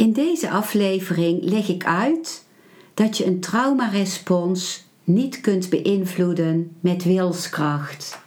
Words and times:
In 0.00 0.12
deze 0.12 0.50
aflevering 0.50 1.42
leg 1.42 1.68
ik 1.68 1.84
uit 1.84 2.44
dat 2.94 3.16
je 3.16 3.26
een 3.26 3.40
traumarespons 3.40 4.84
niet 5.04 5.40
kunt 5.40 5.68
beïnvloeden 5.70 6.76
met 6.80 7.04
wilskracht. 7.04 8.18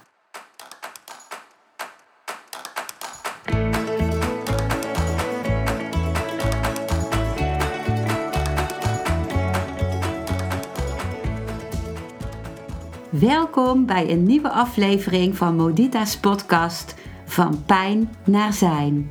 Welkom 13.10 13.86
bij 13.86 14.10
een 14.10 14.22
nieuwe 14.22 14.50
aflevering 14.50 15.36
van 15.36 15.56
Modita's 15.56 16.18
podcast 16.18 16.94
Van 17.24 17.64
Pijn 17.64 18.10
naar 18.24 18.52
Zijn. 18.52 19.10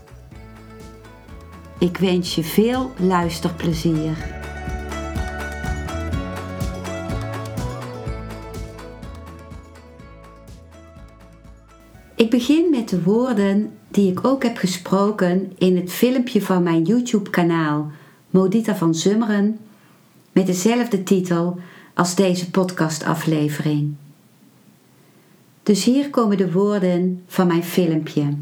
Ik 1.81 1.97
wens 1.97 2.35
je 2.35 2.43
veel 2.43 2.91
luisterplezier. 2.97 4.17
Ik 12.15 12.29
begin 12.29 12.69
met 12.69 12.89
de 12.89 13.03
woorden 13.03 13.71
die 13.87 14.11
ik 14.11 14.25
ook 14.25 14.43
heb 14.43 14.57
gesproken 14.57 15.51
in 15.57 15.75
het 15.75 15.91
filmpje 15.91 16.41
van 16.41 16.63
mijn 16.63 16.83
YouTube-kanaal 16.83 17.91
Modita 18.29 18.75
van 18.75 18.95
Zummeren 18.95 19.59
met 20.31 20.45
dezelfde 20.45 21.03
titel 21.03 21.59
als 21.93 22.15
deze 22.15 22.51
podcastaflevering. 22.51 23.93
Dus 25.63 25.83
hier 25.83 26.09
komen 26.09 26.37
de 26.37 26.51
woorden 26.51 27.23
van 27.27 27.47
mijn 27.47 27.63
filmpje. 27.63 28.37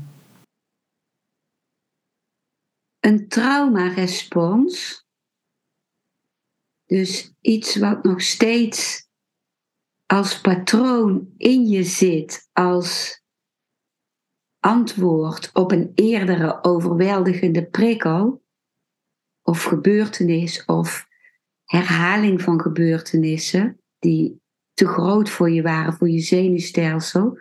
Een 3.00 3.28
traumarespons, 3.28 5.06
dus 6.86 7.34
iets 7.42 7.76
wat 7.76 8.04
nog 8.04 8.22
steeds 8.22 9.08
als 10.06 10.42
patroon 10.42 11.34
in 11.38 11.68
je 11.68 11.84
zit, 11.84 12.50
als 12.54 13.22
antwoord 14.60 15.50
op 15.54 15.72
een 15.72 15.92
eerdere 15.96 16.64
overweldigende 16.64 17.66
prikkel 17.66 18.44
of 19.42 19.64
gebeurtenis 19.64 20.66
of 20.66 21.08
herhaling 21.66 22.42
van 22.42 22.62
gebeurtenissen 22.62 23.82
die 24.00 24.42
te 24.74 24.88
groot 24.88 25.30
voor 25.30 25.50
je 25.50 25.62
waren, 25.62 25.94
voor 25.94 26.10
je 26.10 26.20
zenuwstelsel, 26.20 27.38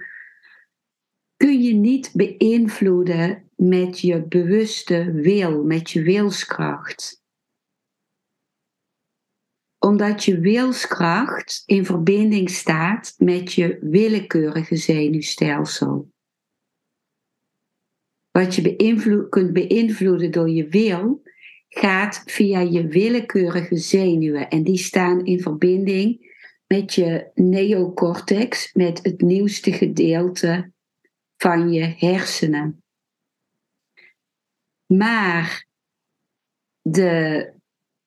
kun 1.36 1.62
je 1.62 1.74
niet 1.74 2.10
beïnvloeden 2.14 3.47
met 3.58 4.00
je 4.00 4.26
bewuste 4.26 5.12
wil, 5.12 5.64
met 5.64 5.90
je 5.90 6.02
wilskracht. 6.02 7.22
Omdat 9.78 10.24
je 10.24 10.40
wilskracht 10.40 11.62
in 11.66 11.84
verbinding 11.84 12.50
staat 12.50 13.14
met 13.16 13.52
je 13.52 13.78
willekeurige 13.80 14.76
zenuwstelsel. 14.76 16.12
Wat 18.30 18.54
je 18.54 19.26
kunt 19.28 19.52
beïnvloeden 19.52 20.30
door 20.30 20.50
je 20.50 20.68
wil, 20.68 21.22
gaat 21.68 22.22
via 22.26 22.60
je 22.60 22.86
willekeurige 22.86 23.76
zenuwen. 23.76 24.48
En 24.48 24.64
die 24.64 24.78
staan 24.78 25.24
in 25.24 25.40
verbinding 25.40 26.34
met 26.66 26.94
je 26.94 27.30
neocortex, 27.34 28.72
met 28.72 29.02
het 29.02 29.20
nieuwste 29.20 29.72
gedeelte 29.72 30.72
van 31.36 31.72
je 31.72 31.94
hersenen. 31.96 32.82
Maar 34.94 35.66
de 36.80 37.52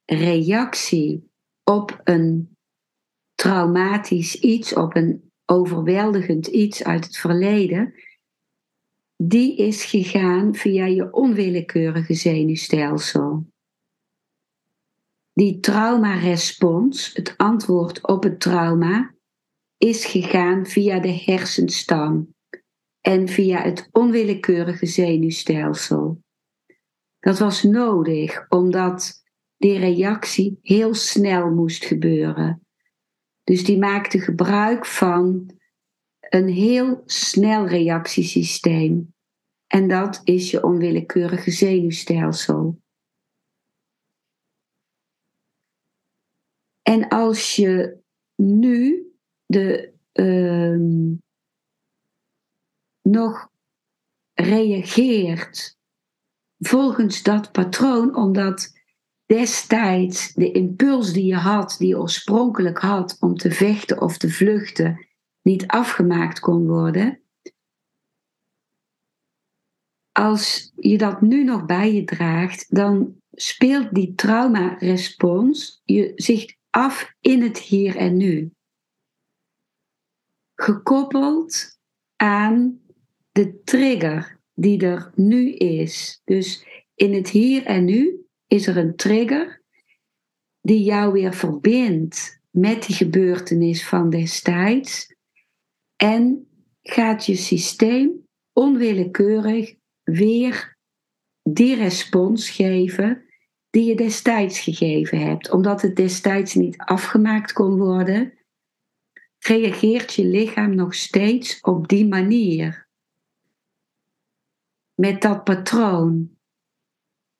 reactie 0.05 1.31
op 1.63 2.01
een 2.03 2.57
traumatisch 3.35 4.39
iets, 4.39 4.73
op 4.75 4.95
een 4.95 5.31
overweldigend 5.45 6.47
iets 6.47 6.83
uit 6.83 7.05
het 7.05 7.17
verleden, 7.17 7.93
die 9.15 9.57
is 9.57 9.85
gegaan 9.85 10.55
via 10.55 10.85
je 10.85 11.13
onwillekeurige 11.13 12.13
zenuwstelsel. 12.13 13.45
Die 15.33 15.59
traumarespons, 15.59 17.13
het 17.13 17.37
antwoord 17.37 18.07
op 18.07 18.23
het 18.23 18.39
trauma, 18.39 19.15
is 19.77 20.05
gegaan 20.05 20.65
via 20.65 20.99
de 20.99 21.21
hersenstam 21.25 22.35
en 23.01 23.27
via 23.27 23.61
het 23.61 23.89
onwillekeurige 23.91 24.85
zenuwstelsel. 24.85 26.21
Dat 27.21 27.39
was 27.39 27.63
nodig 27.63 28.45
omdat 28.49 29.23
die 29.57 29.79
reactie 29.79 30.59
heel 30.61 30.93
snel 30.93 31.49
moest 31.49 31.85
gebeuren. 31.85 32.65
Dus 33.43 33.63
die 33.63 33.77
maakte 33.77 34.19
gebruik 34.19 34.85
van 34.85 35.51
een 36.19 36.47
heel 36.47 37.01
snel 37.05 37.67
reactiesysteem. 37.67 39.13
En 39.67 39.87
dat 39.87 40.21
is 40.23 40.51
je 40.51 40.63
onwillekeurige 40.63 41.51
zenuwstelsel. 41.51 42.81
En 46.81 47.07
als 47.07 47.55
je 47.55 47.97
nu 48.35 49.05
de, 49.45 49.93
uh, 50.13 51.07
nog 53.01 53.49
reageert 54.33 55.79
volgens 56.61 57.23
dat 57.23 57.51
patroon, 57.51 58.15
omdat 58.15 58.79
destijds 59.25 60.33
de 60.33 60.51
impuls 60.51 61.13
die 61.13 61.25
je 61.25 61.35
had, 61.35 61.75
die 61.77 61.87
je 61.87 61.99
oorspronkelijk 61.99 62.77
had 62.77 63.17
om 63.19 63.35
te 63.35 63.51
vechten 63.51 64.01
of 64.01 64.17
te 64.17 64.29
vluchten, 64.29 65.07
niet 65.41 65.67
afgemaakt 65.67 66.39
kon 66.39 66.67
worden. 66.67 67.21
Als 70.11 70.71
je 70.75 70.97
dat 70.97 71.21
nu 71.21 71.43
nog 71.43 71.65
bij 71.65 71.93
je 71.93 72.03
draagt, 72.03 72.75
dan 72.75 73.15
speelt 73.31 73.93
die 73.93 74.13
traumarespons 74.15 75.81
je 75.83 76.11
zich 76.15 76.55
af 76.69 77.13
in 77.19 77.41
het 77.41 77.57
hier 77.57 77.95
en 77.95 78.17
nu. 78.17 78.53
Gekoppeld 80.55 81.79
aan 82.15 82.81
de 83.31 83.61
trigger 83.63 84.40
die 84.61 84.85
er 84.85 85.11
nu 85.15 85.53
is. 85.53 86.21
Dus 86.23 86.65
in 86.95 87.13
het 87.13 87.29
hier 87.29 87.65
en 87.65 87.85
nu 87.85 88.25
is 88.47 88.67
er 88.67 88.77
een 88.77 88.95
trigger 88.95 89.63
die 90.61 90.83
jou 90.83 91.11
weer 91.11 91.33
verbindt 91.33 92.39
met 92.49 92.85
die 92.85 92.95
gebeurtenis 92.95 93.87
van 93.87 94.09
destijds 94.09 95.15
en 95.95 96.47
gaat 96.81 97.25
je 97.25 97.35
systeem 97.35 98.27
onwillekeurig 98.53 99.75
weer 100.03 100.77
die 101.43 101.75
respons 101.75 102.49
geven 102.49 103.25
die 103.69 103.83
je 103.83 103.95
destijds 103.95 104.59
gegeven 104.59 105.19
hebt. 105.19 105.51
Omdat 105.51 105.81
het 105.81 105.95
destijds 105.95 106.53
niet 106.53 106.77
afgemaakt 106.77 107.53
kon 107.53 107.77
worden, 107.77 108.33
reageert 109.39 110.13
je 110.13 110.25
lichaam 110.25 110.75
nog 110.75 110.95
steeds 110.95 111.59
op 111.61 111.87
die 111.87 112.07
manier 112.07 112.89
met 115.01 115.21
dat 115.21 115.43
patroon. 115.43 116.29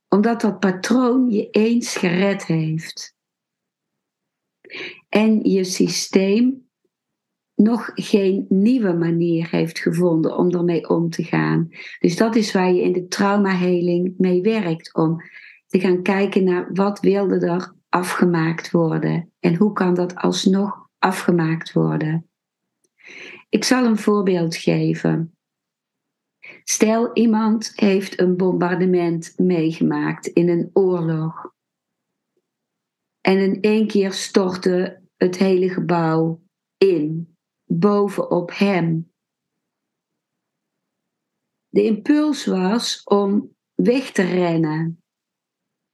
Omdat 0.07 0.41
dat 0.41 0.59
patroon 0.59 1.29
je 1.29 1.49
eens 1.49 1.95
gered 1.95 2.45
heeft. 2.45 3.15
En 5.09 5.43
je 5.43 5.63
systeem 5.63 6.69
nog 7.55 7.91
geen 7.93 8.45
nieuwe 8.49 8.93
manier 8.93 9.47
heeft 9.51 9.79
gevonden 9.79 10.37
om 10.37 10.49
ermee 10.49 10.89
om 10.89 11.09
te 11.09 11.23
gaan. 11.23 11.69
Dus 11.99 12.15
dat 12.17 12.35
is 12.35 12.51
waar 12.51 12.73
je 12.73 12.81
in 12.81 12.93
de 12.93 13.07
traumaheling 13.07 14.13
mee 14.17 14.41
werkt. 14.41 14.93
Om 14.93 15.21
te 15.67 15.79
gaan 15.79 16.01
kijken 16.01 16.43
naar 16.43 16.69
wat 16.73 16.99
wilde 16.99 17.47
er 17.47 17.75
afgemaakt 17.89 18.71
worden. 18.71 19.31
En 19.39 19.55
hoe 19.55 19.73
kan 19.73 19.93
dat 19.93 20.15
alsnog 20.15 20.89
afgemaakt 20.99 21.73
worden. 21.73 22.29
Ik 23.49 23.63
zal 23.63 23.85
een 23.85 23.97
voorbeeld 23.97 24.55
geven. 24.55 25.35
Stel, 26.63 27.13
iemand 27.13 27.71
heeft 27.75 28.19
een 28.19 28.37
bombardement 28.37 29.33
meegemaakt 29.37 30.27
in 30.27 30.49
een 30.49 30.69
oorlog. 30.73 31.53
En 33.21 33.37
in 33.37 33.61
één 33.61 33.87
keer 33.87 34.13
stortte 34.13 35.01
het 35.17 35.37
hele 35.37 35.69
gebouw 35.69 36.41
in, 36.77 37.35
bovenop 37.65 38.51
hem. 38.53 39.11
De 41.69 41.83
impuls 41.83 42.45
was 42.45 43.03
om 43.03 43.55
weg 43.73 44.11
te 44.11 44.23
rennen. 44.23 45.01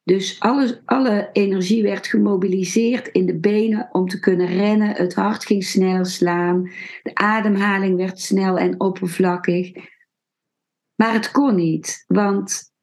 Dus 0.03 0.39
alle, 0.85 1.29
energie 1.31 1.83
werd 1.83 2.07
gemobiliseerd 2.07 3.07
in 3.07 3.25
de 3.25 3.39
benen 3.39 3.89
om 3.91 4.07
te 4.07 4.19
kunnen 4.19 4.47
rennen. 4.47 4.95
Het 4.95 5.15
hart 5.15 5.45
ging 5.45 5.63
sneller 5.63 6.05
slaan. 6.05 6.63
De 7.03 7.15
ademhaling 7.15 7.95
werd 7.95 8.19
snel 8.19 8.57
en 8.57 8.79
oppervlakkig. 8.79 9.71
Maar 10.97 11.13
het 11.13 11.31
kon 11.31 11.55
niet, 11.55 12.03
want 12.07 12.73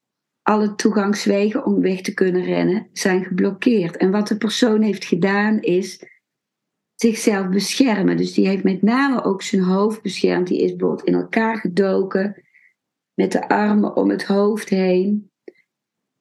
alle 0.43 0.75
toegangswegen 0.75 1.65
om 1.65 1.81
weg 1.81 2.01
te 2.01 2.15
kunnen 2.15 2.45
rennen 2.45 2.89
zijn 2.93 3.25
geblokkeerd. 3.25 3.97
En 3.97 4.11
wat 4.11 4.29
de 4.29 4.37
persoon 4.37 4.83
heeft 4.83 5.05
gedaan 5.05 5.61
is 5.61 6.05
zichzelf 6.95 7.49
beschermen. 7.49 8.17
Dus 8.17 8.33
die 8.33 8.49
heeft 8.49 8.65
met 8.65 8.83
name 8.83 9.25
ook 9.25 9.43
zijn 9.43 9.63
hoofd 9.63 10.03
beschermd. 10.03 10.47
Die 10.47 10.63
is 10.63 10.71
bijvoorbeeld 10.77 11.09
in 11.09 11.15
elkaar 11.15 11.57
gedoken 11.57 12.43
met 13.15 13.33
de 13.33 13.49
armen 13.49 13.97
om 13.97 14.11
het 14.11 14.25
hoofd 14.25 14.69
heen. 14.69 15.31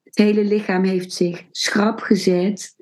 Het 0.02 0.18
hele 0.18 0.44
lichaam 0.44 0.84
heeft 0.84 1.12
zich 1.12 1.46
schrap 1.50 2.00
gezet. 2.00 2.76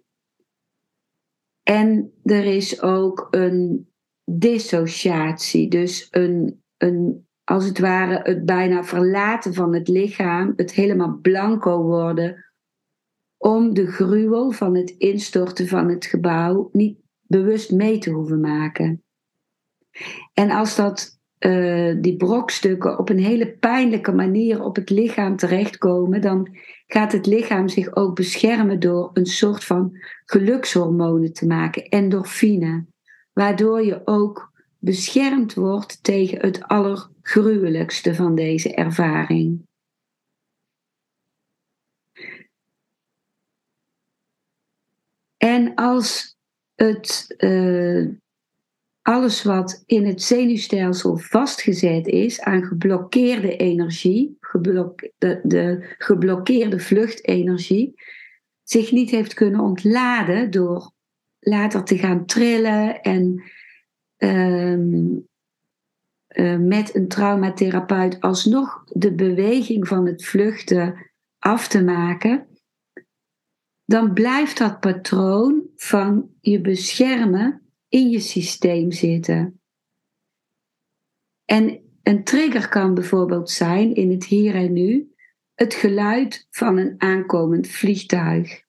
En 1.63 2.13
er 2.23 2.45
is 2.45 2.83
ook 2.83 3.29
een 3.31 3.89
dissociatie, 4.25 5.69
dus 5.69 6.09
een, 6.11 6.63
een, 6.77 7.27
als 7.53 7.65
het 7.65 7.79
ware 7.79 8.21
het 8.23 8.45
bijna 8.45 8.85
verlaten 8.85 9.55
van 9.55 9.75
het 9.75 9.89
lichaam, 9.89 10.53
het 10.57 10.73
helemaal 10.73 11.19
blanco 11.23 11.83
worden, 11.83 12.53
om 13.37 13.75
de 13.75 13.87
gruwel 13.87 14.51
van 14.51 14.77
het 14.77 14.91
instorten 14.91 15.69
van 15.69 15.89
het 15.89 16.07
gebouw 16.07 16.69
niet 16.73 16.99
bewust 17.21 17.71
mee 17.71 17.99
te 17.99 18.11
hoeven 18.11 18.41
maken. 18.41 19.03
En 20.35 20.51
als 20.51 20.77
dat 20.77 21.21
uh, 21.39 21.97
die 22.01 22.17
brokstukken 22.17 22.99
op 22.99 23.09
een 23.09 23.19
hele 23.19 23.57
pijnlijke 23.57 24.13
manier 24.13 24.63
op 24.63 24.77
het 24.77 24.91
lichaam 24.91 25.37
terechtkomen, 25.37 26.21
dan 26.21 26.49
gaat 26.87 27.13
het 27.13 27.27
lichaam 27.27 27.69
zich 27.69 27.97
ook 27.97 28.15
beschermen 28.15 28.81
door 28.81 29.11
een 29.13 29.27
soort 29.27 29.65
van 29.65 29.99
gelukshormonen 30.25 31.33
te 31.33 31.47
maken, 31.47 31.85
endorfine, 31.85 32.87
waardoor 33.33 33.85
je 33.85 34.03
ook 34.05 34.53
beschermd 34.79 35.55
wordt 35.55 36.03
tegen 36.03 36.41
het 36.41 36.63
allergruwelijkste 37.23 38.15
van 38.15 38.35
deze 38.35 38.75
ervaring. 38.75 39.67
En 45.37 45.75
als 45.75 46.37
het, 46.75 47.35
uh, 47.39 48.09
alles 49.03 49.43
wat 49.43 49.83
in 49.87 50.07
het 50.07 50.23
zenuwstelsel 50.23 51.17
vastgezet 51.17 52.07
is 52.07 52.41
aan 52.41 52.65
geblokkeerde 52.65 53.57
energie, 53.57 54.39
de, 54.61 55.41
de 55.43 55.95
geblokkeerde 55.99 56.79
vluchtenergie, 56.79 57.95
zich 58.63 58.93
niet 58.93 59.11
heeft 59.11 59.35
kunnen 59.35 59.61
ontladen 59.61 60.51
door 60.51 60.93
later 61.39 61.85
te 61.85 61.99
gaan 61.99 62.27
trillen 62.27 63.01
en 63.01 63.43
ehm, 64.17 65.19
eh, 66.33 66.57
met 66.57 66.95
een 66.95 67.09
traumatherapeut 67.09 68.21
alsnog 68.21 68.85
de 68.85 69.15
beweging 69.15 69.89
van 69.89 70.07
het 70.07 70.25
vluchten 70.25 71.11
af 71.39 71.69
te 71.69 71.85
maken, 71.85 72.47
dan 73.85 74.13
blijft 74.13 74.59
dat 74.59 74.81
patroon 74.81 75.63
van 75.77 76.31
je 76.41 76.61
beschermen 76.61 77.63
in 77.89 78.11
je 78.11 78.21
systeem 78.21 78.93
zitten. 78.93 79.61
En 81.45 81.81
een 82.03 82.25
trigger 82.25 82.69
kan 82.69 82.95
bijvoorbeeld 82.95 83.51
zijn 83.51 83.95
in 83.95 84.11
het 84.11 84.25
hier 84.25 84.55
en 84.55 84.73
nu 84.73 85.13
het 85.55 85.75
geluid 85.75 86.47
van 86.51 86.77
een 86.79 86.95
aankomend 86.99 87.69
vliegtuig. 87.69 88.63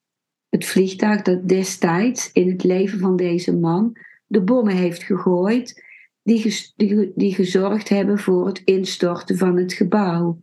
Het 0.50 0.66
vliegtuig 0.66 1.22
dat 1.22 1.48
destijds 1.48 2.32
in 2.32 2.50
het 2.50 2.64
leven 2.64 3.00
van 3.00 3.16
deze 3.16 3.58
man 3.58 3.98
de 4.26 4.42
bommen 4.42 4.76
heeft 4.76 5.04
gegooid, 5.04 5.83
die, 6.24 6.72
die, 6.76 7.12
die 7.16 7.36
gezorgd 7.36 7.90
hebben 7.90 8.20
voor 8.20 8.48
het 8.48 8.62
instorten 8.64 9.38
van 9.38 9.58
het 9.58 9.74
gebouw. 9.74 10.40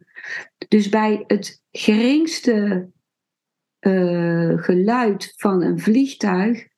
Dus 0.69 0.89
bij 0.89 1.25
het 1.27 1.63
geringste 1.71 2.91
uh, 3.81 4.63
geluid 4.63 5.33
van 5.37 5.63
een 5.63 5.79
vliegtuig 5.79 6.69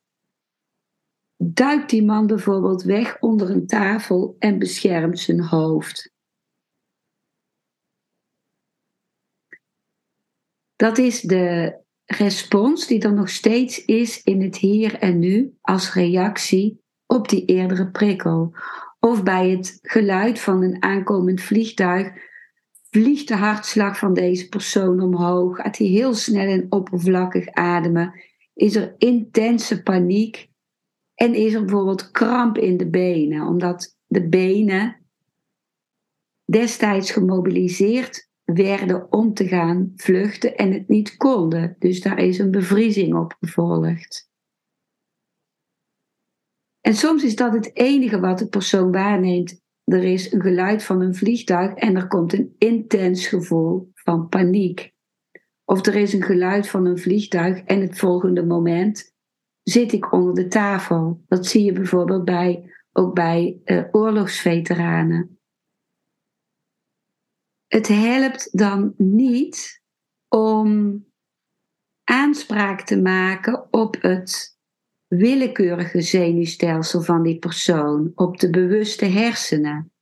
duikt 1.37 1.90
die 1.90 2.04
man 2.04 2.26
bijvoorbeeld 2.26 2.82
weg 2.82 3.20
onder 3.20 3.50
een 3.50 3.66
tafel 3.66 4.37
en 4.38 4.58
beschermt 4.58 5.19
zijn 5.19 5.40
hoofd. 5.40 6.12
Dat 10.76 10.98
is 10.98 11.20
de 11.20 11.76
respons 12.05 12.87
die 12.87 13.02
er 13.02 13.12
nog 13.12 13.28
steeds 13.28 13.84
is 13.84 14.22
in 14.22 14.43
het 14.43 14.56
hier 14.56 14.98
en 14.98 15.19
nu 15.19 15.56
als 15.60 15.94
reactie 15.94 16.82
op 17.06 17.28
die 17.28 17.44
eerdere 17.44 17.90
prikkel. 17.90 18.55
Of 19.06 19.22
bij 19.22 19.50
het 19.50 19.78
geluid 19.82 20.40
van 20.40 20.62
een 20.62 20.82
aankomend 20.82 21.40
vliegtuig 21.40 22.12
vliegt 22.90 23.28
de 23.28 23.37
hartslag 23.37 23.99
van 23.99 24.14
deze 24.14 24.49
persoon 24.49 25.00
omhoog, 25.00 25.56
gaat 25.56 25.78
hij 25.78 25.87
heel 25.87 26.14
snel 26.14 26.46
en 26.46 26.66
oppervlakkig 26.69 27.49
ademen, 27.49 28.20
is 28.54 28.76
er 28.76 28.94
intense 28.99 29.82
paniek 29.82 30.50
en 31.14 31.34
is 31.34 31.54
er 31.54 31.64
bijvoorbeeld 31.64 32.10
kramp 32.10 32.58
in 32.58 32.76
de 32.76 32.88
benen, 32.88 33.46
omdat 33.46 33.96
de 34.06 34.28
benen 34.28 34.96
destijds 36.44 37.10
gemobiliseerd 37.10 38.31
werden 38.44 39.12
om 39.12 39.34
te 39.34 39.48
gaan 39.48 39.93
vluchten 39.96 40.56
en 40.56 40.72
het 40.72 40.88
niet 40.88 41.16
konden. 41.16 41.76
Dus 41.78 42.00
daar 42.00 42.19
is 42.19 42.38
een 42.38 42.50
bevriezing 42.50 43.14
op 43.14 43.37
gevolgd. 43.40 44.31
En 46.82 46.94
soms 46.94 47.25
is 47.25 47.37
dat 47.37 47.52
het 47.52 47.76
enige 47.76 48.20
wat 48.20 48.38
de 48.38 48.49
persoon 48.49 48.93
waarneemt. 48.93 49.61
Er 49.84 50.05
is 50.05 50.32
een 50.32 50.40
geluid 50.40 50.84
van 50.84 51.00
een 51.00 51.14
vliegtuig 51.14 51.75
en 51.75 51.96
er 51.96 52.06
komt 52.06 52.32
een 52.32 52.55
intens 52.58 53.26
gevoel 53.26 53.90
van 53.94 54.29
paniek. 54.29 54.93
Of 55.64 55.87
er 55.87 55.94
is 55.94 56.12
een 56.12 56.23
geluid 56.23 56.69
van 56.69 56.87
een 56.87 56.99
vliegtuig 56.99 57.62
en 57.62 57.81
het 57.81 57.99
volgende 57.99 58.44
moment 58.44 59.15
zit 59.62 59.93
ik 59.93 60.12
onder 60.12 60.34
de 60.34 60.48
tafel. 60.48 61.24
Dat 61.29 61.46
zie 61.46 61.65
je 61.65 61.72
bijvoorbeeld 61.72 62.24
bij, 62.24 62.72
ook 62.93 63.15
bij 63.15 63.60
uh, 63.65 63.84
oorlogsveteranen. 63.91 65.41
Het 67.67 67.89
helpt 67.89 68.58
dan 68.58 68.94
niet 68.96 69.82
om 70.29 71.05
aanspraak 72.05 72.81
te 72.81 73.01
maken 73.01 73.72
op 73.72 73.96
het 74.01 74.51
willekeurige 75.16 76.00
zenuwstelsel 76.00 77.00
van 77.00 77.22
die 77.22 77.38
persoon, 77.38 78.12
op 78.14 78.38
de 78.38 78.50
bewuste 78.50 79.04
hersenen. 79.04 79.92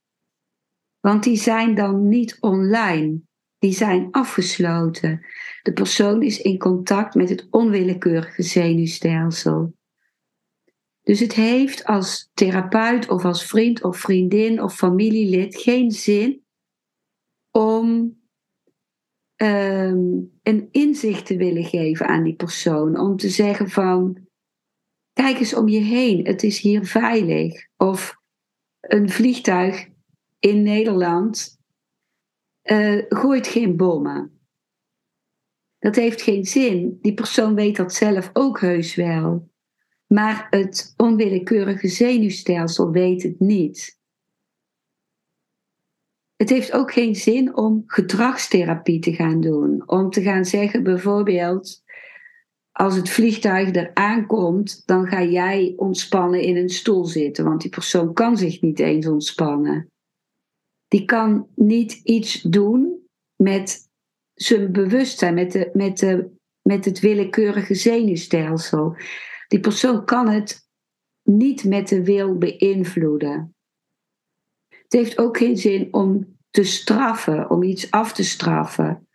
Want 0.99 1.23
die 1.23 1.37
zijn 1.37 1.75
dan 1.75 2.07
niet 2.07 2.37
online, 2.39 3.21
die 3.57 3.73
zijn 3.73 4.07
afgesloten. 4.11 5.25
De 5.61 5.73
persoon 5.73 6.21
is 6.21 6.41
in 6.41 6.57
contact 6.57 7.15
met 7.15 7.29
het 7.29 7.47
onwillekeurige 7.49 8.43
zenuwstelsel. 8.43 9.75
Dus 11.01 11.19
het 11.19 11.33
heeft 11.33 11.85
als 11.85 12.29
therapeut 12.33 13.09
of 13.09 13.25
als 13.25 13.45
vriend 13.45 13.83
of 13.83 13.97
vriendin 13.97 14.61
of 14.61 14.75
familielid 14.75 15.55
geen 15.55 15.91
zin 15.91 16.45
om 17.49 18.17
ehm, 19.35 19.99
een 20.43 20.67
inzicht 20.71 21.25
te 21.25 21.37
willen 21.37 21.65
geven 21.65 22.07
aan 22.07 22.23
die 22.23 22.35
persoon. 22.35 22.99
Om 22.99 23.15
te 23.15 23.29
zeggen 23.29 23.69
van, 23.69 24.29
kijk 25.21 25.39
eens 25.39 25.53
om 25.53 25.67
je 25.67 25.79
heen, 25.79 26.25
het 26.25 26.43
is 26.43 26.59
hier 26.59 26.85
veilig. 26.85 27.67
Of 27.77 28.15
een 28.79 29.09
vliegtuig 29.09 29.87
in 30.39 30.63
Nederland 30.63 31.59
uh, 32.63 33.03
gooit 33.09 33.47
geen 33.47 33.77
bommen. 33.77 34.39
Dat 35.79 35.95
heeft 35.95 36.21
geen 36.21 36.45
zin. 36.45 36.97
Die 37.01 37.13
persoon 37.13 37.55
weet 37.55 37.75
dat 37.75 37.93
zelf 37.93 38.29
ook 38.33 38.59
heus 38.59 38.95
wel. 38.95 39.49
Maar 40.07 40.47
het 40.49 40.93
onwillekeurige 40.97 41.87
zenuwstelsel 41.87 42.91
weet 42.91 43.23
het 43.23 43.39
niet. 43.39 43.99
Het 46.35 46.49
heeft 46.49 46.71
ook 46.71 46.91
geen 46.93 47.15
zin 47.15 47.55
om 47.55 47.83
gedragstherapie 47.85 48.99
te 48.99 49.13
gaan 49.13 49.41
doen. 49.41 49.89
Om 49.89 50.09
te 50.09 50.21
gaan 50.21 50.45
zeggen 50.45 50.83
bijvoorbeeld, 50.83 51.80
als 52.71 52.95
het 52.95 53.09
vliegtuig 53.09 53.75
er 53.75 53.93
aankomt, 53.93 54.83
dan 54.85 55.07
ga 55.07 55.23
jij 55.23 55.73
ontspannen 55.77 56.41
in 56.41 56.57
een 56.57 56.69
stoel 56.69 57.05
zitten, 57.05 57.43
want 57.45 57.61
die 57.61 57.69
persoon 57.69 58.13
kan 58.13 58.37
zich 58.37 58.61
niet 58.61 58.79
eens 58.79 59.07
ontspannen. 59.07 59.89
die 60.87 61.05
kan 61.05 61.47
niet 61.55 61.93
iets 61.93 62.41
doen 62.41 63.07
met 63.35 63.89
zijn 64.33 64.71
bewustzijn, 64.71 65.33
met, 65.33 65.51
de, 65.51 65.69
met, 65.73 65.97
de, 65.97 66.31
met 66.61 66.85
het 66.85 66.99
willekeurige 66.99 67.75
zenuwstelsel. 67.75 68.95
Die 69.47 69.59
persoon 69.59 70.05
kan 70.05 70.29
het 70.29 70.67
niet 71.23 71.63
met 71.63 71.87
de 71.87 72.03
wil 72.03 72.37
beïnvloeden. 72.37 73.55
Het 74.67 74.91
heeft 74.93 75.17
ook 75.17 75.37
geen 75.37 75.57
zin 75.57 75.87
om 75.93 76.37
te 76.49 76.63
straffen, 76.63 77.49
om 77.49 77.63
iets 77.63 77.91
af 77.91 78.13
te 78.13 78.23
straffen. 78.23 79.07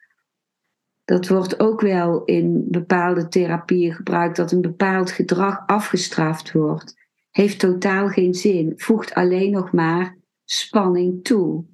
Dat 1.07 1.29
wordt 1.29 1.61
ook 1.61 1.81
wel 1.81 2.25
in 2.25 2.65
bepaalde 2.71 3.29
therapieën 3.29 3.95
gebruikt, 3.95 4.37
dat 4.37 4.53
een 4.53 4.61
bepaald 4.61 5.11
gedrag 5.11 5.67
afgestraft 5.67 6.53
wordt. 6.53 6.95
Heeft 7.31 7.59
totaal 7.59 8.09
geen 8.09 8.35
zin, 8.35 8.73
voegt 8.77 9.15
alleen 9.15 9.51
nog 9.51 9.73
maar 9.73 10.19
spanning 10.45 11.25
toe. 11.25 11.65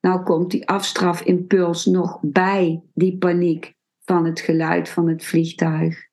Nou 0.00 0.22
komt 0.22 0.50
die 0.50 0.68
afstrafimpuls 0.68 1.84
nog 1.84 2.18
bij 2.22 2.82
die 2.94 3.18
paniek 3.18 3.74
van 4.04 4.24
het 4.24 4.40
geluid 4.40 4.88
van 4.88 5.08
het 5.08 5.24
vliegtuig. 5.24 6.08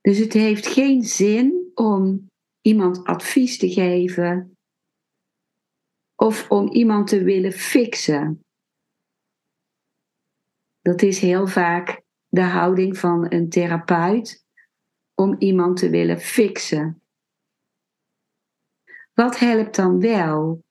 Dus 0.00 0.18
het 0.18 0.32
heeft 0.32 0.66
geen 0.66 1.02
zin 1.02 1.70
om 1.74 2.30
iemand 2.60 3.04
advies 3.04 3.58
te 3.58 3.68
geven 3.68 4.56
of 6.14 6.50
om 6.50 6.68
iemand 6.68 7.06
te 7.06 7.22
willen 7.22 7.52
fixen. 7.52 8.45
Dat 10.86 11.02
is 11.02 11.18
heel 11.18 11.46
vaak 11.46 12.02
de 12.28 12.42
houding 12.42 12.98
van 12.98 13.32
een 13.32 13.48
therapeut 13.48 14.44
om 15.14 15.36
iemand 15.38 15.76
te 15.76 15.90
willen 15.90 16.20
fixen. 16.20 17.02
Wat 19.14 19.38
helpt 19.38 19.76
dan 19.76 20.00
wel? 20.00 20.64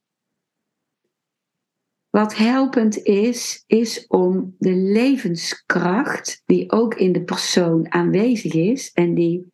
Wat 2.09 2.35
helpend 2.35 2.97
is, 2.97 3.63
is 3.67 4.07
om 4.07 4.55
de 4.57 4.75
levenskracht 4.75 6.41
die 6.45 6.71
ook 6.71 6.95
in 6.95 7.11
de 7.11 7.23
persoon 7.23 7.91
aanwezig 7.91 8.53
is 8.53 8.91
en 8.91 9.13
die 9.13 9.53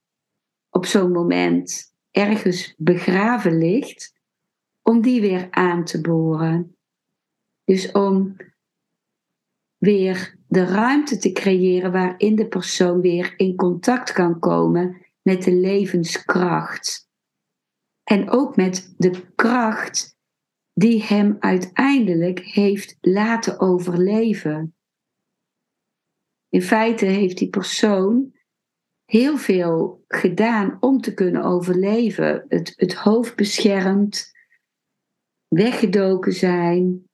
op 0.69 0.85
zo'n 0.85 1.11
moment 1.11 1.93
ergens 2.11 2.73
begraven 2.77 3.57
ligt, 3.57 4.13
om 4.81 5.01
die 5.01 5.21
weer 5.21 5.47
aan 5.51 5.85
te 5.85 6.01
boren. 6.01 6.77
Dus 7.63 7.91
om 7.91 8.35
weer 9.77 10.39
de 10.51 10.65
ruimte 10.65 11.17
te 11.17 11.31
creëren 11.31 11.91
waarin 11.91 12.35
de 12.35 12.47
persoon 12.47 13.01
weer 13.01 13.33
in 13.37 13.55
contact 13.55 14.11
kan 14.11 14.39
komen 14.39 15.05
met 15.21 15.43
de 15.43 15.51
levenskracht. 15.51 17.09
En 18.03 18.29
ook 18.29 18.55
met 18.55 18.93
de 18.97 19.33
kracht 19.35 20.17
die 20.73 21.03
hem 21.03 21.35
uiteindelijk 21.39 22.39
heeft 22.39 22.97
laten 23.01 23.59
overleven. 23.59 24.75
In 26.49 26.61
feite 26.61 27.05
heeft 27.05 27.37
die 27.37 27.49
persoon 27.49 28.35
heel 29.05 29.37
veel 29.37 30.03
gedaan 30.07 30.77
om 30.79 31.01
te 31.01 31.13
kunnen 31.13 31.43
overleven. 31.43 32.45
Het, 32.47 32.73
het 32.75 32.93
hoofd 32.93 33.35
beschermd, 33.35 34.31
weggedoken 35.47 36.33
zijn, 36.33 37.09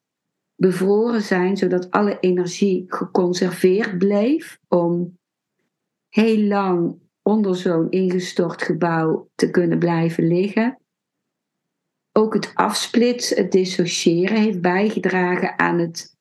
bevroren 0.58 1.22
zijn, 1.22 1.58
zodat 1.58 1.92
alle 1.92 2.20
energie 2.20 2.86
geconserveerd 2.88 3.98
bleef 3.98 4.60
om 4.68 5.20
heel 6.10 6.40
lang 6.40 7.00
onder 7.22 7.56
zo'n 7.56 7.90
ingestort 7.90 8.62
gebouw 8.62 9.30
te 9.36 9.50
kunnen 9.50 9.80
blijven 9.80 10.28
liggen. 10.28 10.82
Ook 12.12 12.34
het 12.34 12.52
afsplitsen, 12.54 13.38
het 13.38 13.52
dissociëren 13.52 14.38
heeft 14.38 14.62
bijgedragen 14.62 15.60
aan 15.60 15.80
het 15.80 16.16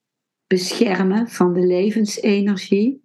beschermen 0.47 1.29
van 1.29 1.53
de 1.53 1.67
levensenergie. 1.67 3.05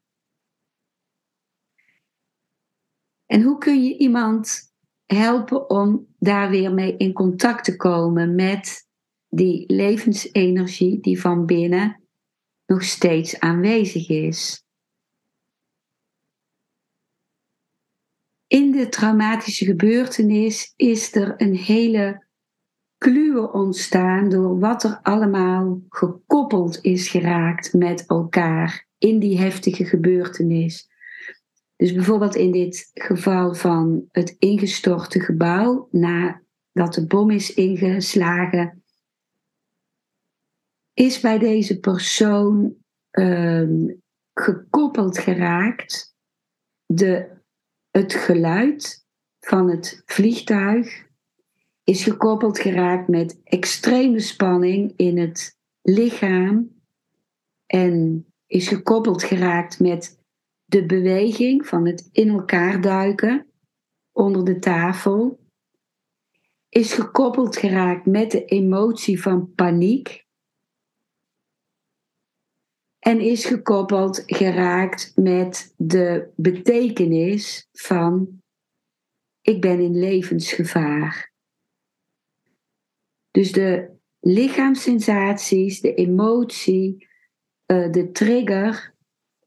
En 3.25 3.41
hoe 3.41 3.57
kun 3.57 3.83
je 3.83 3.97
iemand 3.97 4.73
helpen 5.05 5.69
om 5.69 6.07
daar 6.19 6.49
weer 6.49 6.73
mee 6.73 6.97
in 6.97 7.13
contact 7.13 7.63
te 7.63 7.75
komen 7.75 8.35
met 8.35 8.89
die 9.31 9.63
levensenergie 9.67 10.99
die 10.99 11.19
van 11.21 11.45
binnen 11.45 12.01
nog 12.65 12.83
steeds 12.83 13.39
aanwezig 13.39 14.09
is? 14.09 14.65
In 18.47 18.71
de 18.71 18.89
traumatische 18.89 19.65
gebeurtenis 19.65 20.73
is 20.75 21.15
er 21.15 21.33
een 21.37 21.55
hele 21.55 22.27
kluwen 22.97 23.53
ontstaan 23.53 24.29
door 24.29 24.59
wat 24.59 24.83
er 24.83 24.99
allemaal 25.01 25.81
gekoppeld 25.89 26.79
is 26.81 27.09
geraakt 27.09 27.73
met 27.73 28.05
elkaar 28.07 28.87
in 28.97 29.19
die 29.19 29.39
heftige 29.39 29.85
gebeurtenis. 29.85 30.89
Dus 31.75 31.93
bijvoorbeeld 31.93 32.35
in 32.35 32.51
dit 32.51 32.91
geval 32.93 33.53
van 33.53 34.05
het 34.11 34.35
ingestorte 34.39 35.19
gebouw 35.19 35.87
nadat 35.91 36.93
de 36.93 37.05
bom 37.07 37.29
is 37.29 37.53
ingeslagen, 37.53 38.80
is 40.93 41.19
bij 41.19 41.37
deze 41.37 41.79
persoon 41.79 42.75
um, 43.11 44.01
gekoppeld 44.33 45.17
geraakt 45.17 46.15
de, 46.85 47.29
het 47.91 48.13
geluid 48.13 49.05
van 49.39 49.69
het 49.69 50.01
vliegtuig 50.05 51.09
is 51.83 52.03
gekoppeld 52.03 52.59
geraakt 52.59 53.07
met 53.07 53.41
extreme 53.43 54.19
spanning 54.19 54.93
in 54.95 55.17
het 55.17 55.57
lichaam 55.81 56.81
en 57.65 58.25
is 58.47 58.67
gekoppeld 58.67 59.23
geraakt 59.23 59.79
met 59.79 60.19
de 60.65 60.85
beweging 60.85 61.67
van 61.67 61.85
het 61.85 62.09
in 62.11 62.29
elkaar 62.29 62.81
duiken 62.81 63.45
onder 64.11 64.45
de 64.45 64.59
tafel, 64.59 65.39
is 66.69 66.93
gekoppeld 66.93 67.57
geraakt 67.57 68.05
met 68.05 68.31
de 68.31 68.45
emotie 68.45 69.21
van 69.21 69.53
paniek 69.53 70.25
en 73.01 73.19
is 73.19 73.45
gekoppeld 73.45 74.23
geraakt 74.25 75.11
met 75.15 75.73
de 75.77 76.31
betekenis 76.35 77.69
van 77.71 78.41
ik 79.41 79.61
ben 79.61 79.79
in 79.79 79.99
levensgevaar. 79.99 81.33
Dus 83.31 83.51
de 83.51 83.89
lichaamssensaties, 84.19 85.81
de 85.81 85.93
emotie, 85.93 87.07
uh, 87.67 87.91
de 87.91 88.11
trigger 88.11 88.95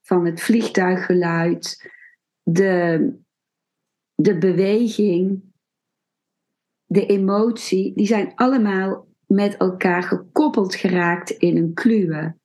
van 0.02 0.24
het 0.26 0.40
vliegtuiggeluid, 0.40 1.90
de, 2.42 3.12
de 4.14 4.38
beweging, 4.38 5.42
de 6.84 7.06
emotie, 7.06 7.94
die 7.94 8.06
zijn 8.06 8.34
allemaal 8.34 9.08
met 9.26 9.56
elkaar 9.56 10.02
gekoppeld 10.02 10.74
geraakt 10.74 11.30
in 11.30 11.56
een 11.56 11.74
kluwe. 11.74 12.36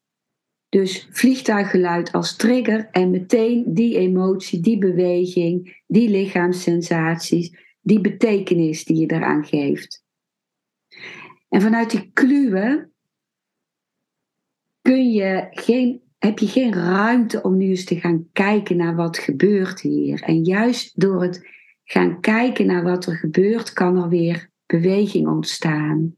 Dus 0.69 1.07
vliegtuiggeluid 1.11 2.11
als 2.11 2.35
trigger 2.35 2.87
en 2.91 3.09
meteen 3.09 3.73
die 3.73 3.97
emotie, 3.97 4.59
die 4.59 4.77
beweging, 4.77 5.83
die 5.87 6.09
lichaamssensaties, 6.09 7.57
die 7.81 8.01
betekenis 8.01 8.85
die 8.85 8.97
je 8.97 9.11
eraan 9.11 9.45
geeft. 9.45 10.03
En 11.49 11.61
vanuit 11.61 11.91
die 11.91 12.09
kluwen 12.13 12.91
kun 14.81 15.11
je 15.11 15.47
geen, 15.51 16.01
heb 16.17 16.39
je 16.39 16.47
geen 16.47 16.73
ruimte 16.73 17.41
om 17.41 17.57
nu 17.57 17.65
eens 17.65 17.85
te 17.85 17.99
gaan 17.99 18.29
kijken 18.33 18.77
naar 18.77 18.95
wat 18.95 19.17
gebeurt 19.17 19.81
hier. 19.81 20.21
En 20.21 20.43
juist 20.43 20.99
door 20.99 21.21
het 21.21 21.47
gaan 21.83 22.19
kijken 22.19 22.65
naar 22.65 22.83
wat 22.83 23.05
er 23.05 23.15
gebeurt, 23.15 23.73
kan 23.73 24.03
er 24.03 24.09
weer 24.09 24.49
beweging 24.65 25.27
ontstaan. 25.27 26.15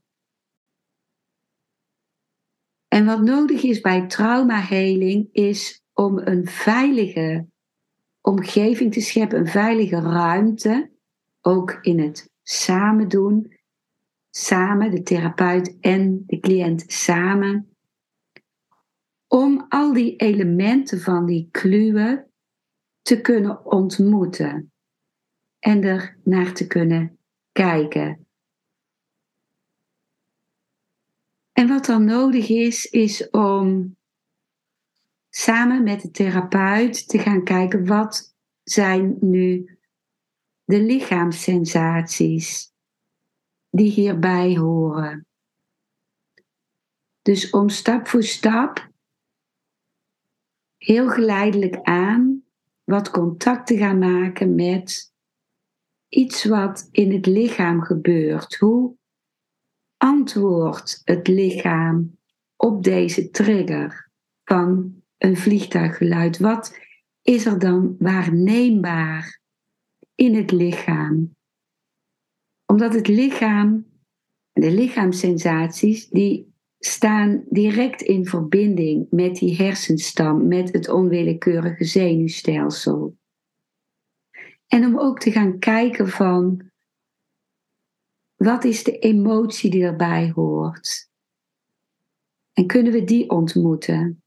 En 2.93 3.05
wat 3.05 3.21
nodig 3.21 3.63
is 3.63 3.81
bij 3.81 4.07
traumaheling 4.07 5.29
is 5.31 5.83
om 5.93 6.17
een 6.17 6.47
veilige 6.47 7.47
omgeving 8.21 8.93
te 8.93 9.01
scheppen, 9.01 9.39
een 9.39 9.47
veilige 9.47 9.99
ruimte, 9.99 10.91
ook 11.41 11.77
in 11.81 11.99
het 11.99 12.29
samen 12.43 13.07
doen, 13.07 13.59
samen, 14.29 14.91
de 14.91 15.03
therapeut 15.03 15.77
en 15.79 16.23
de 16.25 16.39
cliënt 16.39 16.83
samen, 16.87 17.75
om 19.27 19.65
al 19.69 19.93
die 19.93 20.15
elementen 20.15 21.01
van 21.01 21.25
die 21.25 21.47
kluwen 21.51 22.31
te 23.01 23.21
kunnen 23.21 23.65
ontmoeten 23.65 24.71
en 25.59 25.83
er 25.83 26.17
naar 26.23 26.53
te 26.53 26.67
kunnen 26.67 27.17
kijken. 27.51 28.20
En 31.61 31.67
wat 31.67 31.85
dan 31.85 32.05
nodig 32.05 32.49
is, 32.49 32.85
is 32.85 33.29
om 33.29 33.97
samen 35.29 35.83
met 35.83 36.01
de 36.01 36.11
therapeut 36.11 37.07
te 37.07 37.19
gaan 37.19 37.43
kijken 37.43 37.85
wat 37.85 38.35
zijn 38.63 39.17
nu 39.19 39.77
de 40.63 40.81
lichaamssensaties 40.81 42.73
die 43.69 43.91
hierbij 43.91 44.57
horen. 44.57 45.27
Dus 47.21 47.49
om 47.49 47.69
stap 47.69 48.07
voor 48.07 48.23
stap 48.23 48.89
heel 50.77 51.09
geleidelijk 51.09 51.81
aan 51.81 52.43
wat 52.83 53.09
contact 53.09 53.67
te 53.67 53.77
gaan 53.77 53.99
maken 53.99 54.55
met 54.55 55.13
iets 56.07 56.45
wat 56.45 56.87
in 56.91 57.11
het 57.13 57.25
lichaam 57.25 57.81
gebeurt. 57.81 58.55
Hoe 58.55 58.99
antwoordt 60.01 61.01
het 61.03 61.27
lichaam 61.27 62.17
op 62.55 62.83
deze 62.83 63.29
trigger 63.29 64.09
van 64.43 64.95
een 65.17 65.37
vliegtuiggeluid? 65.37 66.39
Wat 66.39 66.79
is 67.21 67.45
er 67.45 67.59
dan 67.59 67.95
waarneembaar 67.99 69.41
in 70.15 70.35
het 70.35 70.51
lichaam? 70.51 71.35
Omdat 72.65 72.93
het 72.93 73.07
lichaam, 73.07 73.85
de 74.51 74.71
lichaamssensaties, 74.71 76.09
die 76.09 76.53
staan 76.79 77.43
direct 77.49 78.01
in 78.01 78.25
verbinding 78.25 79.07
met 79.09 79.35
die 79.35 79.55
hersenstam, 79.55 80.47
met 80.47 80.73
het 80.73 80.89
onwillekeurige 80.89 81.85
zenuwstelsel. 81.85 83.17
En 84.67 84.85
om 84.85 84.99
ook 84.99 85.19
te 85.19 85.31
gaan 85.31 85.59
kijken 85.59 86.09
van 86.09 86.70
wat 88.43 88.63
is 88.63 88.83
de 88.83 88.99
emotie 88.99 89.69
die 89.69 89.83
erbij 89.83 90.31
hoort? 90.35 91.09
En 92.53 92.65
kunnen 92.65 92.91
we 92.91 93.03
die 93.03 93.29
ontmoeten? 93.29 94.23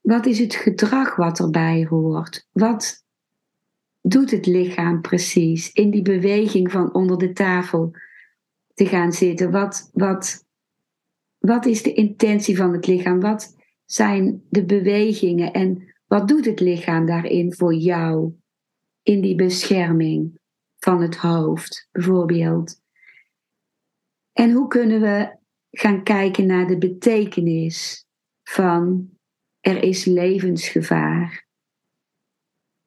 Wat 0.00 0.26
is 0.26 0.38
het 0.38 0.54
gedrag 0.54 1.16
wat 1.16 1.38
erbij 1.38 1.86
hoort? 1.88 2.48
Wat 2.52 3.04
doet 4.00 4.30
het 4.30 4.46
lichaam 4.46 5.00
precies 5.00 5.72
in 5.72 5.90
die 5.90 6.02
beweging 6.02 6.70
van 6.70 6.94
onder 6.94 7.18
de 7.18 7.32
tafel 7.32 7.90
te 8.74 8.86
gaan 8.86 9.12
zitten? 9.12 9.50
Wat, 9.50 9.90
wat, 9.92 10.46
wat 11.38 11.66
is 11.66 11.82
de 11.82 11.92
intentie 11.92 12.56
van 12.56 12.72
het 12.72 12.86
lichaam? 12.86 13.20
Wat 13.20 13.56
zijn 13.84 14.42
de 14.48 14.64
bewegingen 14.64 15.52
en 15.52 15.94
wat 16.06 16.28
doet 16.28 16.44
het 16.44 16.60
lichaam 16.60 17.06
daarin 17.06 17.54
voor 17.54 17.74
jou 17.74 18.32
in 19.02 19.20
die 19.20 19.34
bescherming 19.34 20.40
van 20.84 21.02
het 21.02 21.16
hoofd, 21.16 21.88
bijvoorbeeld? 21.92 22.80
En 24.32 24.50
hoe 24.50 24.68
kunnen 24.68 25.00
we 25.00 25.36
gaan 25.70 26.02
kijken 26.02 26.46
naar 26.46 26.66
de 26.66 26.78
betekenis 26.78 28.06
van 28.42 29.10
er 29.60 29.82
is 29.82 30.04
levensgevaar? 30.04 31.46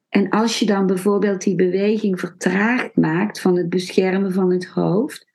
En 0.08 0.28
als 0.28 0.58
je 0.58 0.66
dan 0.66 0.86
bijvoorbeeld 0.86 1.42
die 1.42 1.54
beweging 1.54 2.20
vertraagd 2.20 2.96
maakt 2.96 3.40
van 3.40 3.56
het 3.56 3.68
beschermen 3.68 4.32
van 4.32 4.50
het 4.50 4.66
hoofd, 4.66 5.26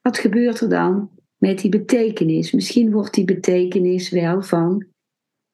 wat 0.00 0.18
gebeurt 0.18 0.60
er 0.60 0.68
dan 0.68 1.10
met 1.36 1.58
die 1.58 1.70
betekenis? 1.70 2.52
Misschien 2.52 2.92
wordt 2.92 3.14
die 3.14 3.24
betekenis 3.24 4.10
wel 4.10 4.42
van 4.42 4.86